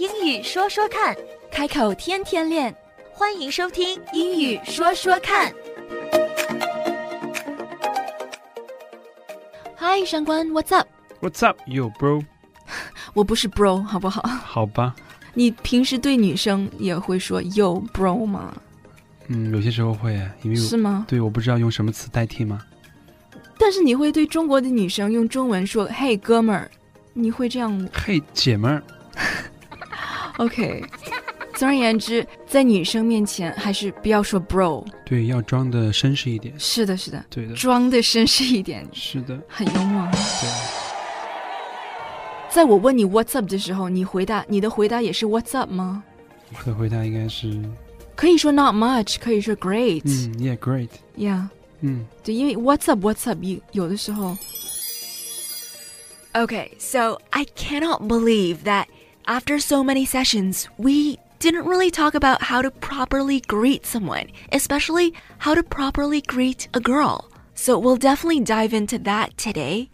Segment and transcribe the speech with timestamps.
[0.00, 1.14] 英语说说看，
[1.52, 2.74] 开口天天练。
[3.12, 5.52] 欢迎收听《英语说说看》。
[9.76, 12.24] Hi，上官，What's up？What's up，you bro？
[13.12, 14.26] 我不是 bro，好不好？
[14.26, 14.96] 好吧，
[15.34, 18.56] 你平时对女生也会说 you bro 吗？
[19.26, 21.04] 嗯，有些时候会，因为是吗？
[21.06, 22.62] 对，我不知道用什么词代替吗？
[23.58, 26.70] 但是你会对中国的女生用中文说嘿哥们儿，
[27.12, 28.82] 你会这样嘿，姐们儿，
[30.39, 30.83] ？OK。
[31.55, 34.85] 总而言之，在女生面前还是不要说 bro。
[35.05, 36.53] 对，要装的绅士一点。
[36.59, 40.05] 是的，是的，对的，装的绅士一点，是的，很幽默。
[40.11, 40.49] 对。
[42.49, 46.03] 在我问你 What's up 的时候，你回答你的回答也是 What's up 吗？
[46.51, 47.61] 我的回答应该是，
[48.15, 50.03] 可以说 Not much，可以说 Great。
[50.05, 51.47] 嗯，Yeah，great， Yeah，
[51.79, 54.37] 嗯，对，因为 What's up What's up 有有的时候
[56.33, 58.87] Okay, so I cannot believe that
[59.29, 65.13] after so many sessions, we didn't really talk about how to properly greet someone, especially
[65.37, 67.25] how to properly greet a girl.
[67.55, 69.87] So we'll definitely dive into that today.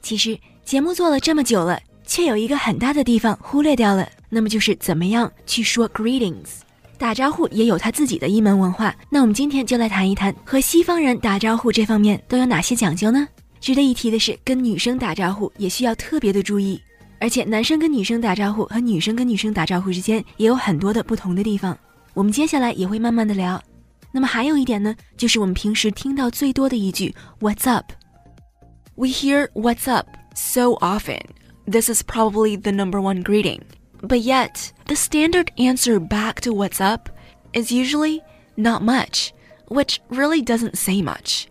[0.00, 6.60] 其实节目做了这么久了，却有一个很大的地方忽略掉了，那么就是怎么样去说 greetings。
[6.98, 13.28] 打招呼也有它自己的一门文化，那我们今天就来谈一谈和西方人打招呼这方面都有哪些讲究呢？
[13.60, 16.80] 值得一提的是，跟女生打招呼也需要特别的注意，
[17.20, 21.78] 而且男生跟女生打招呼和女生跟女生打招呼之间也有很多的不同的地方。
[22.14, 23.62] 我们接下来也会慢慢的聊。
[24.10, 31.20] 那么还有一点呢，就是我们平时听到最多的一句 "What's up"。We hear "What's up" so often.
[31.66, 33.60] This is probably the number one greeting.
[34.00, 37.08] But yet, the standard answer back to "What's up"
[37.52, 38.20] is usually
[38.56, 39.30] not much,
[39.68, 41.44] which really doesn't say much.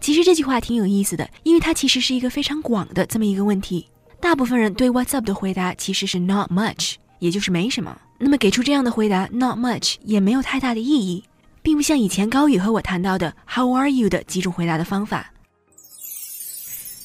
[0.00, 3.88] 其实这句话挺有意思的，因为它其实是一个非常广的这么一个问题。
[4.20, 7.98] 大部分人对 "What's up" 的回答其实是 not much，也就是没什么。
[8.18, 11.24] 那么给出这样的回答 not much 也没有太大的意义，
[11.62, 15.32] 并不像以前高宇和我谈到的 How are you 的几种回答的方法。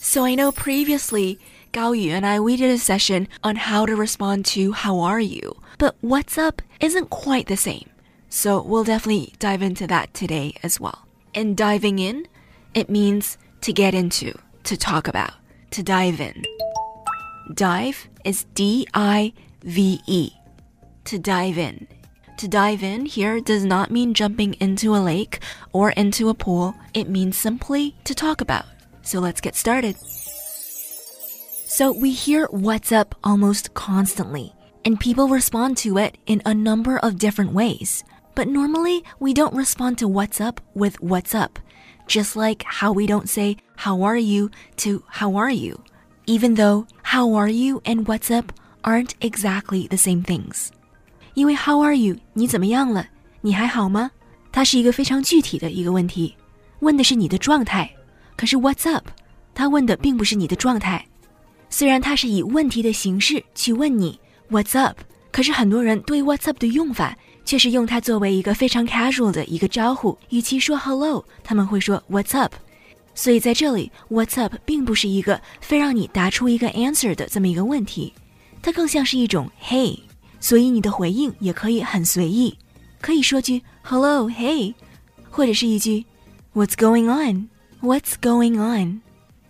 [0.02, 1.38] So I know previously
[1.72, 5.22] Gao Yu and I we did a session on how to respond to how are
[5.22, 7.86] you, but what's up isn't quite the same.
[8.30, 11.06] So we'll definitely dive into that today as well.
[11.34, 12.28] And diving in,
[12.74, 14.34] it means to get into,
[14.64, 15.34] to talk about,
[15.72, 16.44] to dive in.
[17.55, 20.33] Dive is D I V E.
[21.05, 21.87] To dive in.
[22.39, 25.41] To dive in here does not mean jumping into a lake
[25.73, 26.75] or into a pool.
[26.93, 28.65] It means simply to talk about.
[29.03, 29.97] So let's get started.
[31.69, 34.53] So we hear what's up almost constantly,
[34.85, 38.03] and people respond to it in a number of different ways.
[38.35, 41.61] But normally, we don't respond to what's up with what's up,
[42.09, 45.83] just like how we don't say how are you to how are you,
[46.27, 50.69] even though how are you and what's up aren't exactly the same things.
[51.35, 52.17] 因为 How are you？
[52.33, 53.07] 你怎么样了？
[53.43, 54.11] 你还好吗？
[54.51, 56.35] 它是一个非常具体的一个问题，
[56.81, 57.91] 问的是你的状态。
[58.37, 59.07] 可是 What's up？
[59.55, 61.07] 它问的并不是你的状态。
[61.69, 64.19] 虽然它是以问题的形式去问你
[64.51, 64.99] What's up，
[65.31, 70.17] 可是很多人对 What's up 的用法却是用它作为一个非常 casual 的一个招呼。
[70.31, 72.55] 与其说 Hello，他们会说 What's up。
[73.17, 78.13] 所以在这里，What's up 并不是一个非让你答出一个 answer 的这么一个问题，
[78.63, 79.99] 它更像是一种 Hey。
[80.39, 82.57] 所以你的回应也可以很随意，
[83.01, 84.75] 可以说句 “hello, hey”，
[85.31, 86.05] 或者是一句
[86.55, 87.49] “What's going on?
[87.81, 89.01] What's going on?”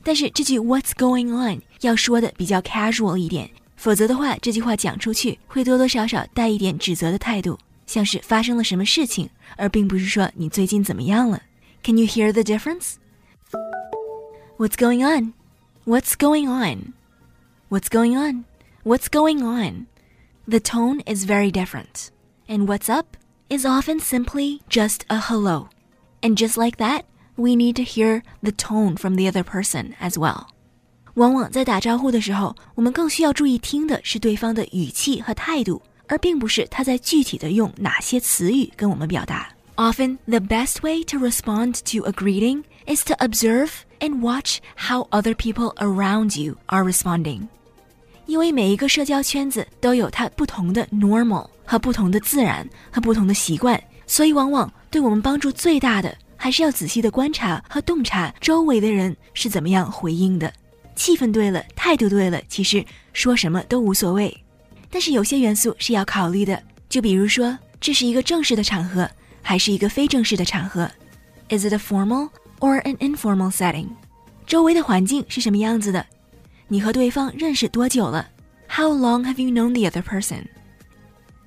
[0.05, 11.43] 但是这句 “What's going on” 要说的比较 casual 一点，否则的话，这句话讲出去会多多少少带一点指责的态度，像是发生了什么事情，而并不是说你最近怎么样了。
[11.83, 12.95] Can you hear the difference?
[14.58, 15.34] What's going on?
[15.86, 16.94] What's going on?
[17.70, 18.46] What's going on?
[18.84, 19.88] What's going on?
[20.48, 22.10] The tone is very different.
[22.48, 23.18] And what's up
[23.50, 25.70] is often simply just a hello.
[26.22, 27.06] And just like that,
[27.36, 30.48] we need to hear the tone from the other person as well.
[31.16, 39.50] 往往在打招呼的时候，我们更需要注意听的是对方的语气和态度，而并不是他在具体的用哪些词语跟我们表达。
[39.79, 45.07] Often, the best way to respond to a greeting is to observe and watch how
[45.11, 47.47] other people around you are responding.
[48.25, 60.51] 因为每一个社交圈子都有它不同的 normal 和不同的自然和不同的习惯，所以往往对我们帮助最大的，还是要仔细的观察和洞察周围的人是怎么样回应的。
[60.95, 62.83] 气氛对了，态度对了，其实
[63.13, 64.35] 说什么都无所谓。
[64.89, 69.09] 但是有些元素是要考虑的，就比如说这是一个正式的场合，
[69.46, 70.90] 还是一个非正式的场合？
[71.50, 72.30] Is it a formal
[72.60, 73.88] or an informal setting？
[74.46, 76.06] 周围的环境是什么样子的？
[76.68, 78.30] 你和对方认识多久了
[78.68, 80.46] how long have you known the other person?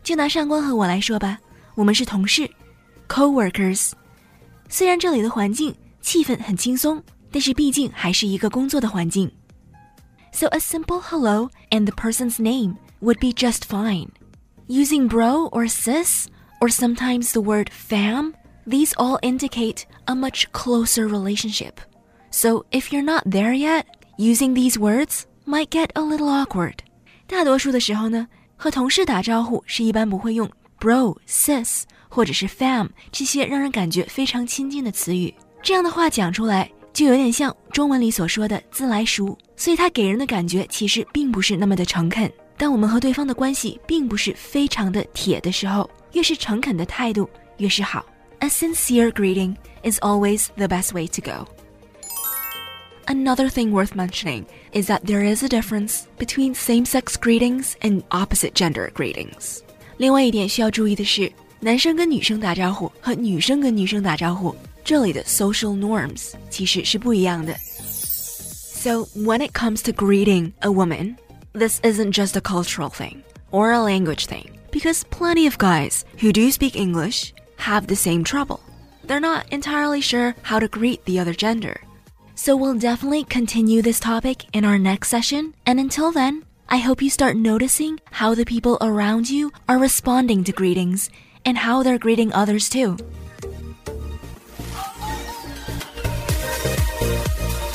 [0.03, 1.39] 就拿上官和我来说吧，
[1.75, 2.51] 我们是同事，
[3.09, 3.93] co-workers。
[4.69, 9.31] 虽然这里的环境气氛很轻松，但是毕竟还是一个工作的环境。
[10.33, 14.09] So a simple hello and the person's name would be just fine.
[14.67, 16.27] Using bro or sis,
[16.61, 18.33] or sometimes the word fam,
[18.67, 21.81] these all indicate a much closer relationship.
[22.31, 23.85] So if you're not there yet,
[24.17, 26.79] using these words might get a little awkward.
[27.27, 28.27] 大多数的时候呢，
[28.57, 30.51] 和同事打招呼是一般不会用
[30.81, 35.35] bro、sis 或者是 fam 这些让人感觉非常亲近的词语。
[35.63, 42.31] 这样的话讲出来，就有点像中文里所说的自来熟，所以它给人的感觉其实并不是那么的诚恳。
[42.57, 47.29] 当我们和对方的关系并不是非常的铁的时候， 越是诚恳的态度
[47.59, 48.05] 越是好。
[48.41, 51.49] A sincere greeting is always the best way to go.
[53.07, 58.53] Another thing worth mentioning is that there is a difference between same-sex greetings and opposite
[58.55, 59.61] gender greetings.
[59.99, 61.31] 另外一点需要注意的是，
[61.61, 67.55] 男生跟女生打招呼和女生跟女生打招呼，这里的 social norms 其实是不一样的。
[67.57, 71.17] So when it comes to greeting a woman,
[71.53, 74.47] this isn't just a cultural thing or a language thing,
[74.79, 78.61] because plenty of guys who do speak English have the same trouble.
[79.05, 81.81] They're not entirely sure how to greet the other gender.
[82.35, 85.55] So we'll definitely continue this topic in our next session.
[85.67, 90.43] And until then, I hope you start noticing how the people around you are responding
[90.45, 91.11] to greetings
[91.45, 92.97] and how they're greeting others too.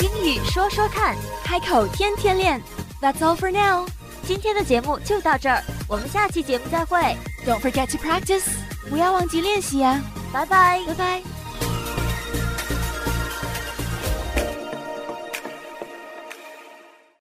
[0.00, 2.60] 英语说说看，开口天天练.
[3.00, 3.86] That's all for now.
[4.26, 6.97] 今天的节目就到这儿， 我们下期节目再会
[7.45, 8.47] ，Don't forget to practice.
[8.89, 10.01] 不要忘记练习呀。
[10.31, 10.81] 拜拜。
[10.87, 11.34] 拜拜。